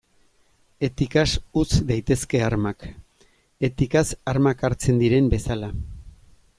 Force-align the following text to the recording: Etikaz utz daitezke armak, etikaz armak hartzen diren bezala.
Etikaz 0.87 1.27
utz 1.61 1.75
daitezke 1.91 2.41
armak, 2.47 2.87
etikaz 3.71 4.07
armak 4.35 4.65
hartzen 4.71 5.03
diren 5.05 5.33
bezala. 5.37 5.73